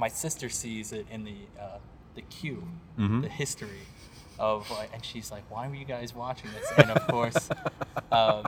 [0.00, 1.78] my sister sees it in the uh,
[2.16, 2.62] the queue,
[2.98, 3.22] Mhm.
[3.22, 3.82] the history
[4.38, 7.50] of like, and she's like, "Why were you guys watching this?" And of course,
[8.12, 8.44] um,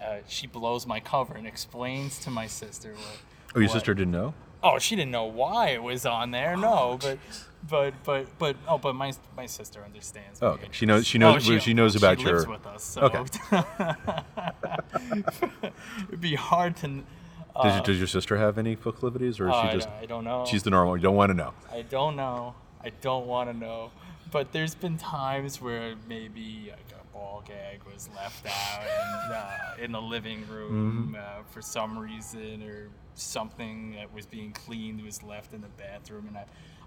[0.00, 2.92] uh, she blows my cover and explains to my sister.
[2.94, 3.18] What,
[3.54, 4.34] Oh, your what- sister didn't know?
[4.64, 6.56] Oh, she didn't know why it was on there.
[6.56, 7.18] No, but,
[7.68, 10.38] but, but, but, oh, but my my sister understands.
[10.40, 10.68] Oh, okay.
[10.70, 12.84] She knows- she knows- she knows about she lives your- with us.
[12.84, 13.24] So Okay.
[16.08, 17.02] it'd be hard to.
[17.54, 19.88] Does, Uh, your- does your sister have any proclivities, or is she just?
[20.00, 20.44] I don't know.
[20.46, 20.96] She's the normal.
[20.96, 21.52] You don't want to know.
[21.70, 22.54] I don't know.
[22.82, 23.90] I don't want to know.
[24.30, 29.84] But there's been times where maybe like a ball gag was left out and, uh,
[29.84, 35.22] in the living room uh, for some reason, or something that was being cleaned was
[35.22, 36.44] left in the bathroom, and I.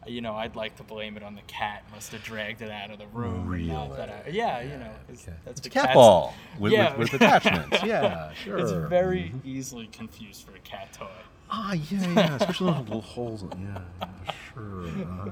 [0.07, 1.83] You know, I'd like to blame it on the cat.
[1.91, 3.49] Must have dragged it out of the room.
[3.97, 6.95] that I- yeah, you know, it's, that's It's a cat ball with, Yeah.
[6.95, 7.77] with, with attachments.
[7.83, 8.57] Yeah, sure.
[8.59, 11.07] It's very easily confused for a cat toy.
[11.49, 12.35] Ah, yeah, yeah.
[12.39, 13.43] Especially those little holes.
[13.43, 14.87] Yeah, yeah sure.
[14.87, 15.29] uh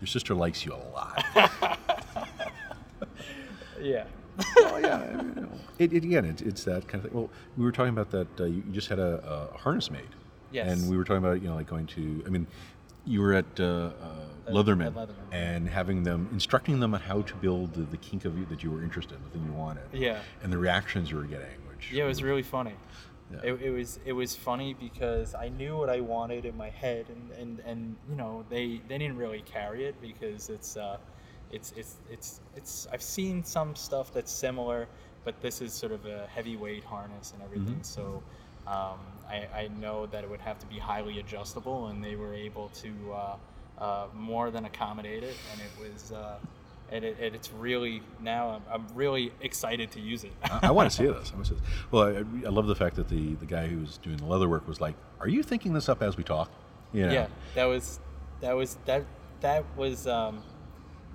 [0.00, 1.24] Your sister likes you a lot.
[3.80, 4.04] Yeah.
[4.56, 4.96] well, yeah.
[4.98, 5.48] I mean, you know,
[5.78, 7.18] it, it, again, it's, it's that kind of thing.
[7.20, 8.28] Well, we were talking about that.
[8.40, 10.08] Uh, you, you just had a, a harness made.
[10.52, 10.70] Yes.
[10.70, 12.22] And we were talking about you know like going to.
[12.26, 12.46] I mean,
[13.04, 13.90] you were at uh, uh,
[14.50, 15.14] Leatherman, Leatherman.
[15.32, 18.62] and having them instructing them on how to build the, the kink of you that
[18.62, 19.82] you were interested in, the thing you wanted.
[19.92, 20.20] Yeah.
[20.42, 22.74] And the reactions you were getting, which Yeah, it was really funny.
[23.32, 23.52] Yeah.
[23.52, 27.06] It, it was it was funny because I knew what I wanted in my head,
[27.08, 30.98] and, and, and you know they, they didn't really carry it because it's uh,
[31.50, 34.86] it's it's it's it's I've seen some stuff that's similar,
[35.24, 37.76] but this is sort of a heavyweight harness and everything.
[37.76, 37.86] Mhm.
[37.86, 38.22] So
[38.66, 38.98] um,
[39.28, 42.68] I, I know that it would have to be highly adjustable, and they were able
[42.68, 43.36] to uh,
[43.78, 46.12] uh, more than accommodate it, and it was.
[46.12, 46.38] Uh,
[46.90, 50.32] and, it, it's really now I'm, I'm really excited to use it.
[50.44, 51.30] I, I want to see this.
[51.32, 51.68] I want to see this.
[51.90, 54.46] Well, I, I love the fact that the, the guy who was doing the leather
[54.46, 56.50] work was like, "Are you thinking this up as we talk?"
[56.92, 57.12] You know?
[57.12, 57.98] Yeah, that was
[58.42, 59.06] that was that
[59.40, 60.42] that was um,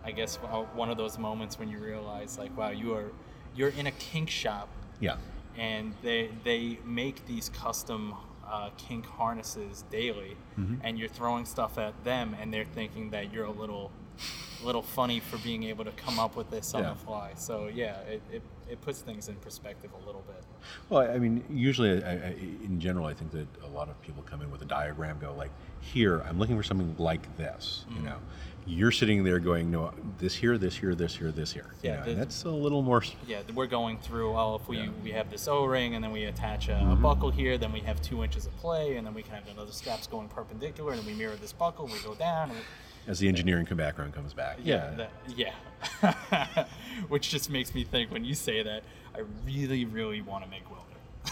[0.03, 3.11] I guess uh, one of those moments when you realize like, wow, you are
[3.55, 5.17] you're in a kink shop Yeah.
[5.57, 8.13] And they they make these custom
[8.49, 10.79] uh, kink harnesses daily, Mhm.
[10.83, 13.91] and you're throwing stuff at them, and they're thinking that you're a little
[14.63, 16.89] little funny for being able to come up with this on Yeah.
[16.89, 17.31] the fly.
[17.35, 20.43] So yeah, it, it, it puts things in perspective a little bit.
[20.89, 22.29] Well, I mean, usually, I, I,
[22.63, 25.33] in general, I think that a lot of people come in with a diagram, go
[25.35, 27.97] like, "Here, I'm looking for something like this." Mm-hmm.
[27.99, 28.17] You know,
[28.67, 32.11] you're sitting there going, "No, this here, this here, this here, this here." Yeah, the-
[32.11, 33.01] and that's a little more.
[33.25, 34.33] Yeah, we're going through.
[34.33, 34.89] Well, if we Yeah.
[35.03, 37.01] we have this O-ring and then we attach a, a Mhm.
[37.01, 39.71] buckle here, then we have two inches of play, and then we can have another
[39.71, 42.49] straps going perpendicular, and we mirror this buckle, we go down.
[42.51, 42.59] And
[43.07, 44.57] As the engineering background comes back.
[44.63, 46.65] yeah, that, yeah.
[47.07, 48.83] Which just makes me think when you say that,
[49.15, 50.83] I really, really want to make welder.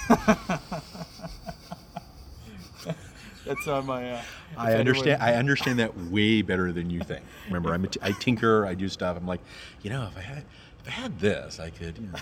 [3.45, 4.11] That's on my.
[4.11, 4.21] Uh,
[4.57, 5.21] I understand.
[5.21, 7.23] I understand that way better than you think.
[7.47, 8.65] Remember, I'm a t- I tinker.
[8.65, 9.15] I do stuff.
[9.17, 9.41] I'm like,
[9.81, 10.45] you know, if I had
[10.79, 11.97] if I had this, I could.
[11.97, 12.19] You know.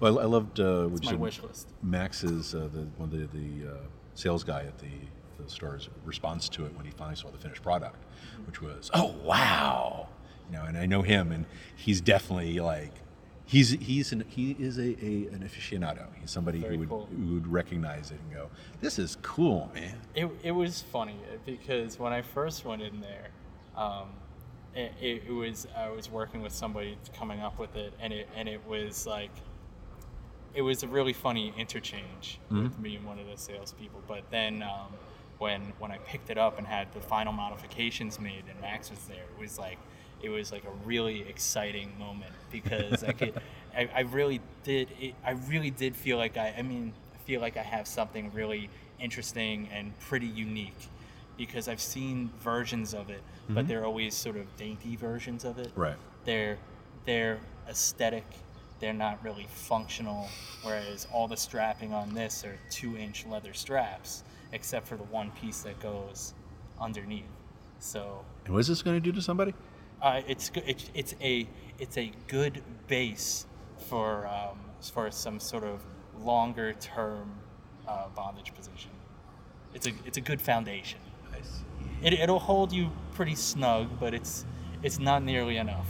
[0.00, 1.68] Well, I loved uh, It's my wish list.
[1.82, 3.76] Max's uh, the one of the, the uh,
[4.14, 4.88] sales guy at the,
[5.42, 7.96] the store's response to it when he finally saw the finished product,
[8.46, 10.08] which was, "Oh wow,"
[10.50, 10.64] you know.
[10.64, 11.44] And I know him, and
[11.76, 12.92] he's definitely like,
[13.46, 16.06] he's he's an, he is a, a an aficionado.
[16.20, 17.08] He's somebody Very who would cool.
[17.16, 21.36] who would recognize it and go, "This is cool, man." It, it was funny uh,
[21.44, 23.28] because when I first went in there,
[23.76, 24.08] um,
[24.74, 28.48] it, it, was I was working with somebody coming up with it, and it and
[28.48, 29.30] it was like
[30.54, 32.78] it was a really funny interchange with Mhm.
[32.80, 34.02] me and one of the salespeople.
[34.06, 34.92] But then um,
[35.38, 39.00] when when I picked it up and had the final modifications made, and Max was
[39.06, 39.78] there, it was like
[40.24, 43.34] it was like a really exciting moment because I could
[43.76, 47.40] I, I really did it, I really did feel like I I mean I feel
[47.40, 50.88] like I have something really interesting and pretty unique
[51.36, 53.68] because I've seen versions of it, but Mhm.
[53.68, 55.96] they're always sort of dainty versions of it Right.
[56.24, 56.58] they're
[57.04, 58.24] they're aesthetic
[58.80, 60.28] they're not really functional
[60.62, 65.30] whereas all the strapping on this are two inch leather straps except for the one
[65.32, 66.32] piece that goes
[66.80, 67.24] underneath
[67.78, 69.52] so And what's this going to do to somebody?
[70.04, 73.46] Uh, it's it's, it's a it's a good base
[73.88, 74.58] for um,
[74.92, 75.80] for some sort of
[76.20, 77.32] longer term
[77.88, 78.90] uh, bondage position
[79.72, 81.00] it's a it's a good foundation
[81.32, 81.64] I see.
[82.02, 84.44] it, it'll hold you pretty snug but it's
[84.82, 85.88] it's not nearly enough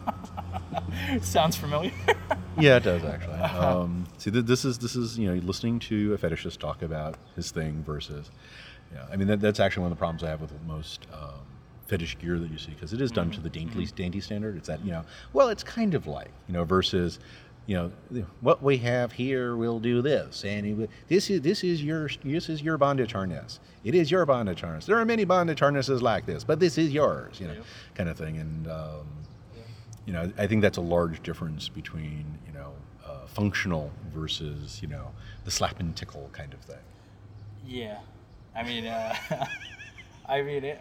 [1.20, 1.92] sounds familiar
[2.58, 3.34] Yeah, it does actually.
[3.34, 7.16] Um, see, th- this is this is you know listening to a fetishist talk about
[7.34, 8.30] his thing versus,
[8.94, 9.04] yeah.
[9.12, 11.40] I mean that, that's actually one of the problems I have with most um,
[11.86, 14.56] fetish gear that you see because it is done to the dainty dainty standard.
[14.56, 17.18] It's that you know, well, it's kind of like you know versus.
[17.68, 19.56] You know what we have here.
[19.56, 23.58] We'll do this, and will- this is this is your this is your bondage harness.
[23.82, 24.86] It is your bondage harness.
[24.86, 27.40] There are many bondage harnesses like this, but this is yours.
[27.40, 27.54] You know,
[27.96, 28.36] kind of thing.
[28.36, 29.08] And um,
[30.04, 32.72] you know, I think that's a large difference between you know
[33.04, 35.10] uh, functional versus you know
[35.44, 36.84] the slap and tickle kind of thing.
[37.66, 37.98] Yeah,
[38.54, 39.12] I mean, uh,
[40.28, 40.80] I mean, it,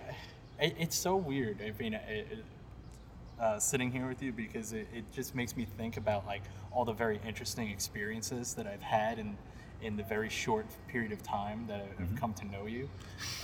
[0.60, 1.62] it, it's so weird.
[1.62, 2.46] I mean, it, it,
[3.40, 6.86] uh, sitting here with you because it, it just makes me think about like all
[6.86, 9.38] the very interesting experiences that I've had in
[9.82, 12.90] in the very short period of time that I've come to know you.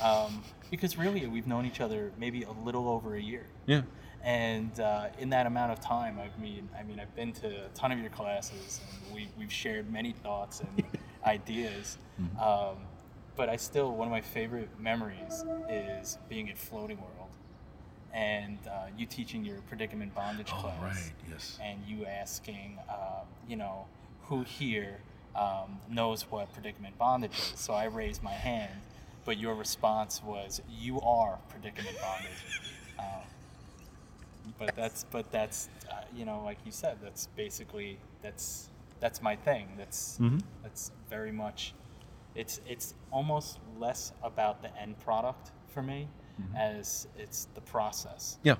[0.02, 3.46] Um, because really, we've known each other maybe a little over a year.
[3.66, 3.82] Yeah.
[4.24, 7.68] And uh, in that amount of time, I mean, I mean, I've been to a
[7.74, 10.84] ton of your classes, and we, we've shared many thoughts and
[11.26, 11.98] ideas.
[12.40, 12.78] Um,
[13.36, 17.30] but I still, one of my favorite memories is being at Floating World,
[18.14, 21.14] and uh, you teaching your predicament bondage Oh, class, right.
[21.30, 21.58] Yes.
[21.62, 23.86] and you asking, um, you know,
[24.28, 24.98] who here
[25.36, 27.60] um, knows what predicament bondage is?
[27.60, 28.74] So I raised my hand,
[29.26, 32.60] but your response was, "You are predicament bondage."
[33.00, 33.06] um,
[34.60, 39.36] but that's but that's uh, you know like you said that's basically that's that's my
[39.36, 40.42] thing that's Mhm.
[40.64, 41.74] that's very much
[42.36, 46.08] it's it's almost less about the end product for me
[46.58, 48.56] as it's the process Yeah.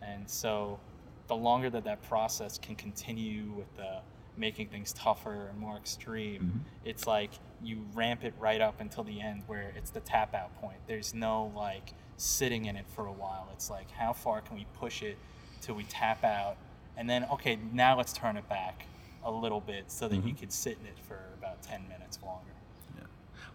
[0.00, 0.78] and so
[1.26, 4.00] the longer that that process can continue with the
[4.38, 6.88] making things tougher and more extreme Mhm.
[6.88, 7.30] it's like
[7.62, 11.12] you ramp it right up until the end where it's the tap out point there's
[11.14, 15.02] no like sitting in it for a while it's like how far can we push
[15.02, 15.18] it
[15.60, 16.56] till we tap out
[16.96, 18.86] and then okay now let's turn it back
[19.24, 20.38] a little bit so that you Mhm.
[20.38, 22.55] could sit in it for about 10 minutes longer Yeah.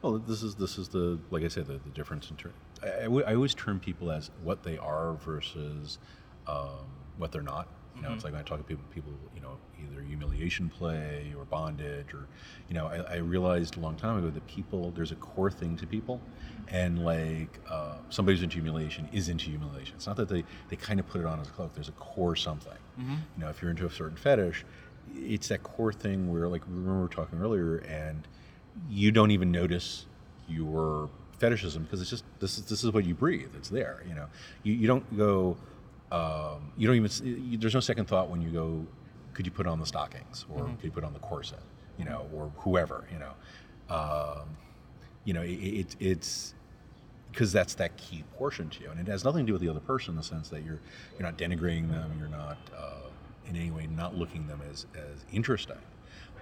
[0.02, 2.54] Well, this is this is the like I said the, the difference in term.
[2.84, 6.00] I, I w- I always term people as what they are versus
[6.48, 6.88] um,
[7.18, 7.68] what they're not.
[7.96, 8.24] You know, it's Mhm.
[8.26, 12.30] like when I talk to people, people, you know, either humiliation play or bondage, or,
[12.68, 15.76] you know, I, I realized a long time ago that people, there's a core thing
[15.78, 16.22] to people,
[16.70, 19.96] and like uh, somebody who's into humiliation is into humiliation.
[19.98, 21.76] It's not that they they kind of put it on as a cloak.
[21.76, 22.80] There's a core something.
[23.00, 23.18] Mhm.
[23.36, 24.66] You know, if you're into a certain fetish,
[25.14, 28.28] it's that core thing where, like, remember we were talking earlier, and
[28.90, 30.06] you don't even notice
[30.48, 33.50] your fetishism because it's just this is this is what you breathe.
[33.56, 34.04] It's there.
[34.08, 34.28] You know,
[34.64, 35.58] you, you don't go.
[36.12, 37.52] Um, you don't even.
[37.52, 38.86] You, there's no second thought when you go.
[39.34, 41.60] Could you put on the stockings, or could you put on the corset?
[41.98, 43.06] You know, or whoever.
[43.12, 44.50] You know, um,
[45.24, 46.54] you know, it, it, it's
[47.32, 49.70] because that's that key portion to you, and it has nothing to do with the
[49.70, 50.80] other person in the sense that you're
[51.18, 53.08] you're not denigrating them, you're not uh,
[53.48, 55.78] in any way not looking them as as interesting,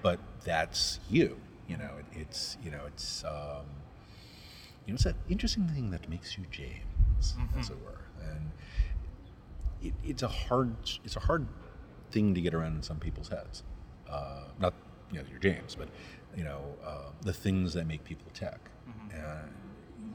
[0.02, 1.38] but that's you.
[1.70, 3.66] You know, it, it's you know it's um,
[4.86, 8.02] you know it's that interesting thing that makes you James, as it were,
[8.32, 8.52] and
[9.84, 11.46] it, it's a hard it's a hard
[12.12, 13.64] thing to get around in some people's heads.
[14.10, 14.74] Uh, not
[15.12, 15.90] you know you're James, but
[16.36, 18.60] you know uh, the things that make people tech.
[19.14, 19.52] And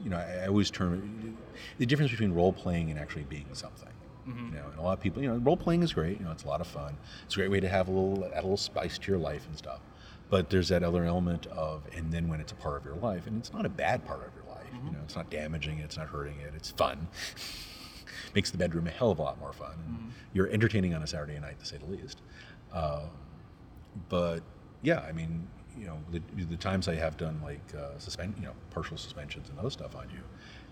[0.03, 3.47] you know I, I always term it, the difference between role playing and actually being
[3.53, 3.89] something.
[4.27, 6.17] You know, and a lot of people, you know, role playing is great.
[6.19, 6.97] You know, it's a lot of fun.
[7.25, 9.45] It's a great way to have a little add a little spice to your life
[9.45, 9.81] and stuff.
[10.35, 13.25] But there's that other element of, and then when it's a part of your life,
[13.25, 14.67] and it's not a bad part of your life.
[14.83, 16.51] You know, it's not damaging it, it's not hurting it.
[16.57, 17.07] It's fun.
[18.35, 19.75] Makes the bedroom a hell of a lot more fun.
[19.87, 22.19] And You're entertaining on a Saturday night, to say the least.
[22.73, 23.03] Uh,
[24.09, 24.41] but
[24.81, 25.47] yeah, I mean,
[25.79, 29.47] you know, the, the times I have done like uh, suspend, you know, partial suspensions
[29.47, 30.19] and other stuff on you,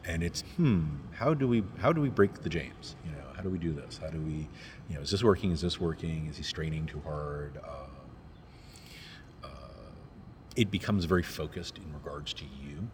[0.04, 2.98] and it's hmm, how do we how do we break the James?
[3.06, 3.98] You know, how do we do this?
[3.98, 4.50] How do we,
[4.90, 5.52] you know, is this working?
[5.52, 6.28] Is this working?
[6.28, 7.60] Is he straining too hard?
[7.64, 7.83] Uh,
[10.56, 12.88] it becomes very focused in regards to you.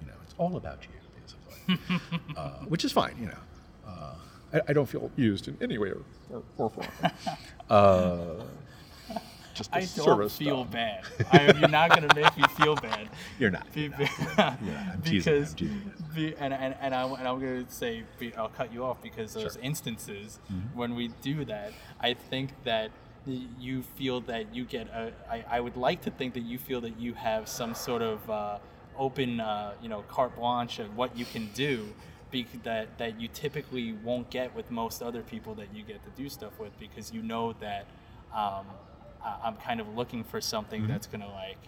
[0.00, 0.90] You know, it's all about you,
[1.66, 3.14] basically, uh, which is fine.
[3.20, 3.38] You know,
[3.86, 4.14] uh,
[4.54, 6.88] I, I don't feel used in any way or, or, or form.
[7.70, 8.44] uh,
[9.54, 10.72] just I don't feel stuff.
[10.72, 11.04] bad.
[11.30, 13.08] I, you're not going to make me feel bad.
[13.38, 13.72] You're not.
[13.72, 14.58] Be- You're not.
[14.60, 16.14] I'm teasing I'm because teasing you.
[16.32, 18.02] be, and, and, and, I, and I'm going to say
[18.36, 19.50] I'll cut you off because those Sure.
[19.52, 19.64] Mm-hmm.
[19.66, 20.40] instances
[20.74, 22.90] when we do that, I think that
[23.26, 26.80] you feel that you get a, I, I would like to think that you feel
[26.82, 28.58] that you have some sort of uh,
[28.98, 31.88] open uh, you know carte blanche of what you can do
[32.30, 36.10] be, that that you typically won't get with most other people that you get to
[36.22, 37.86] do stuff with because you know that
[38.34, 38.66] um,
[39.24, 40.92] I- I'm kind of looking for something Mm-hmm.
[40.92, 41.58] that's going to like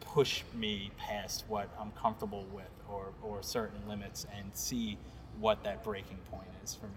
[0.00, 4.98] push me past what I'm comfortable with or, or certain limits and see
[5.38, 6.92] what that breaking point is for me.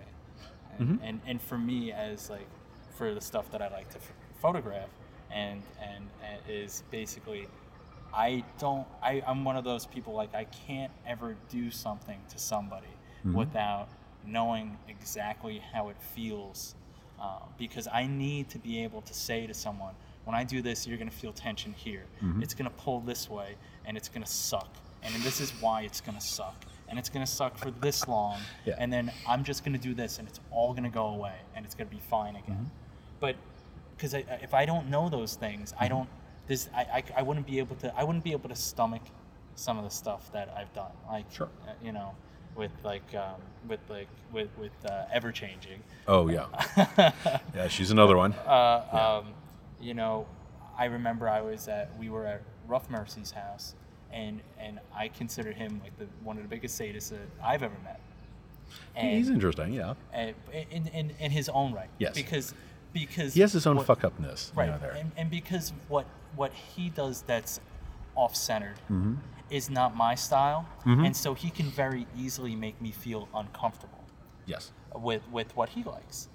[0.79, 0.99] And, Mhm.
[1.03, 2.47] and, and for me as like
[2.95, 4.89] for the stuff that I like to ph- photograph
[5.31, 7.47] and, and, and is basically
[8.13, 12.37] I don't I, I'm one of those people like I can't ever do something to
[12.37, 12.87] somebody
[13.25, 13.33] Mhm.
[13.35, 13.87] without
[14.25, 16.75] knowing exactly how it feels
[17.21, 19.93] uh, because I need to be able to say to someone,
[20.25, 22.03] when I do this, you're going to feel tension here.
[22.21, 22.43] Mhm.
[22.43, 24.67] It's going to pull this way, and it's going to suck.
[25.03, 26.55] And this is why it's going to suck.
[26.89, 28.39] And it's going to suck for this long.
[28.65, 28.75] Yeah.
[28.77, 31.35] And then I'm just going to do this, and it's all going to go away,
[31.55, 32.69] and it's going to be fine again.
[33.23, 33.37] But
[33.95, 36.09] because I, if I don't know those things, I don't.
[36.47, 37.97] This I, I, I wouldn't be able to.
[37.97, 39.01] I wouldn't be able to stomach
[39.55, 40.91] some of the stuff that I've done.
[41.07, 41.47] Like Sure.
[41.65, 42.11] uh, you know,
[42.57, 45.81] with like um, with like with with uh, ever changing.
[46.05, 46.47] Oh yeah,
[47.55, 47.69] yeah.
[47.69, 48.33] She's another one.
[48.33, 49.07] uh, Yeah.
[49.19, 49.25] um,
[49.79, 50.25] you know,
[50.77, 53.73] I remember I was at we were at Rough Mercy's house,
[54.11, 57.77] and and I consider him like the one of the biggest sadists that I've ever
[57.85, 58.01] met.
[58.97, 59.93] And, He's interesting, yeah.
[60.11, 61.89] and in, in in his own right.
[61.99, 62.15] Yes.
[62.15, 62.53] Because
[62.93, 64.91] because He has his own what- fuck upness, you right know, there.
[64.91, 67.59] and, and because what what he does that's
[68.15, 69.15] off centered Mm-hmm.
[69.49, 74.03] is not my style and so he can very easily make me feel uncomfortable
[74.45, 74.71] yes.
[74.95, 76.27] with with what he likes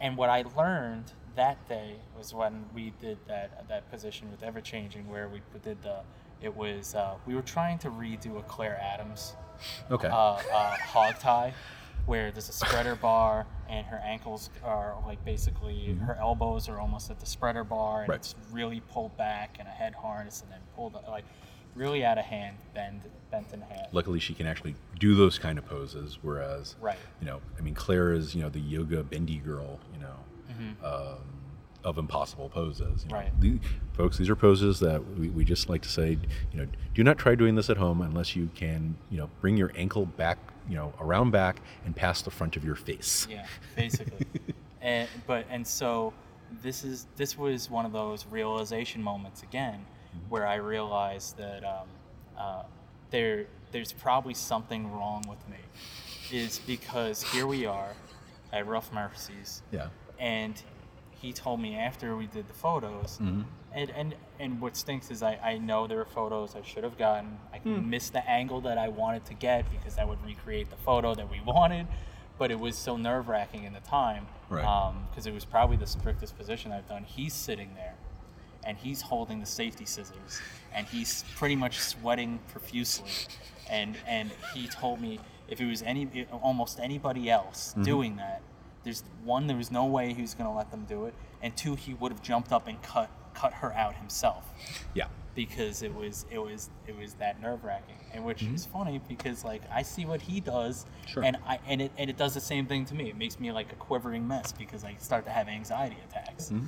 [0.00, 4.60] and what i learned that day was when we did that that position with ever
[4.60, 6.00] changing where we did the
[6.42, 9.34] it was uh, we were trying to redo a claire addams
[9.90, 10.08] Okay.
[10.08, 11.52] uh, uh, hog tie,
[12.06, 17.10] where there's a spreader bar and her ankles are like basically her elbows are almost
[17.10, 18.16] at the spreader bar and Right.
[18.18, 21.24] it's really pulled back and a head harness and then pulled like
[21.76, 23.86] really out of hand, bend bent in half.
[23.92, 26.98] Luckily, she can actually do those kind of poses, whereas, Right.
[27.20, 30.16] you know, I mean, Claire is, you know, the yoga bendy girl, you know,
[30.84, 31.18] um,
[31.84, 33.04] of impossible poses.
[33.04, 33.16] you know.
[33.16, 33.32] Right.
[33.92, 36.18] Folks, these are poses that we, we just like to say,
[36.52, 39.56] you know, do not try doing this at home unless you can, you know, bring
[39.56, 40.38] your ankle back,
[40.70, 43.26] you know, around back and past the front of your face.
[43.28, 43.44] Yeah,
[43.76, 44.24] basically.
[44.80, 46.14] and but and so
[46.62, 49.84] this is this was one of those realization moments again,
[50.28, 51.88] where I realized that um,
[52.38, 52.62] uh,
[53.10, 55.58] there there's probably something wrong with me,
[56.32, 57.92] is because here we are
[58.52, 59.88] at Rough Mercy's, Yeah.
[60.18, 60.60] and
[61.10, 63.18] he told me after we did the photos.
[63.20, 63.44] Mhm.
[63.72, 66.98] And, and and what stinks is I, I know there were photos I should have
[66.98, 67.38] gotten.
[67.52, 67.88] I hmm.
[67.88, 71.30] missed the angle that I wanted to get because that would recreate the photo that
[71.30, 71.86] we wanted,
[72.38, 74.26] but it was so nerve wracking in the time.
[74.48, 74.64] Right.
[74.64, 77.04] Um, because it was probably the strictest position I've done.
[77.04, 77.94] He's sitting there,
[78.64, 80.40] and he's holding the safety scissors,
[80.74, 83.10] and he's pretty much sweating profusely,
[83.68, 87.82] and and he told me if it was any almost anybody else mm-hmm.
[87.82, 88.42] doing that,
[88.84, 91.56] there's one there was no way he was going to let them do it, and
[91.56, 94.50] two he would have jumped up and cut cut her out himself
[94.94, 95.06] Yeah.
[95.34, 98.54] because it was it was it was that nerve wracking, and which mm-hmm.
[98.54, 101.22] is funny because like I see what he does, Sure.
[101.22, 103.08] and I and it and it does the same thing to me.
[103.08, 106.50] It makes me like a quivering mess because I start to have anxiety attacks.
[106.50, 106.66] Mm-hmm.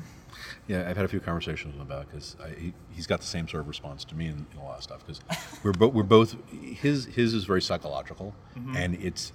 [0.66, 3.48] Yeah, I've had a few conversations with him about because he, he's got the same
[3.48, 5.20] sort of response to me in, in a lot of stuff because
[5.62, 8.76] we're both we're both his his is very psychological mm-hmm.
[8.76, 9.32] and it's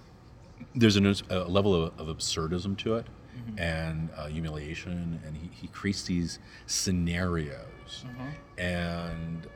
[0.75, 3.05] there's an, a level of, of absurdism to it
[3.57, 8.05] and uh, humiliation and he, he creates these scenarios.
[8.57, 9.47] And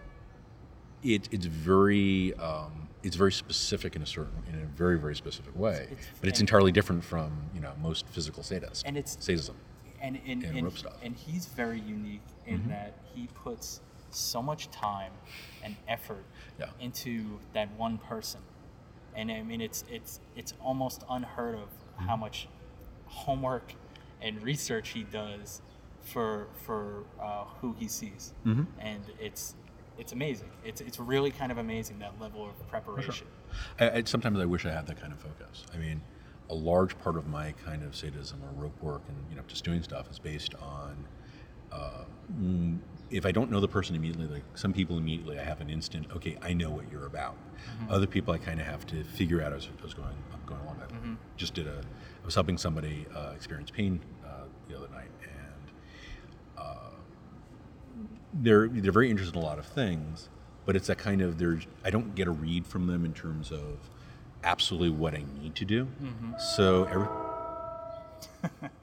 [1.04, 5.58] it, it's very um, it's very specific in a certain in a very very specific
[5.58, 5.88] way.
[5.92, 9.56] It's- but it's entirely different from you know most physical sadists And it's- sadism
[10.02, 10.94] and and, and and, rope stuff.
[11.04, 15.12] and he's very unique in that he puts so much time
[15.64, 16.24] and effort
[16.60, 16.68] Yeah.
[16.80, 18.42] into that one person.
[19.16, 22.48] And i mean it's it's it's almost unheard of how much
[23.12, 23.74] homework
[24.22, 25.62] and research he does
[26.02, 28.34] for for uh, who he sees.
[28.80, 29.56] And it's
[29.98, 30.50] it's amazing.
[30.66, 33.28] It's it's really kind of amazing that level of preparation.
[33.80, 35.66] I, I, sometimes I wish I had that kind of focus.
[35.74, 36.02] I mean,
[36.50, 39.64] a large part of my kind of sadism or rope work and you know just
[39.64, 41.06] doing stuff is based on
[41.72, 42.04] uh,
[42.40, 42.78] mm,
[43.10, 46.08] if I don't know the person immediately, like some people immediately, I have an instant,
[46.16, 47.36] okay, I know what you're about.
[47.90, 50.78] Other people, I kind of have to figure out as I was going going along.
[50.82, 51.82] I just did a,
[52.22, 55.72] I was helping somebody uh, experience pain uh, the other night, and
[58.34, 60.30] they're they're very interested in a lot of things,
[60.66, 63.52] but it's that kind of there's I don't get a read from them in terms
[63.52, 63.90] of
[64.44, 65.88] absolutely what I need to do.
[66.56, 67.08] So every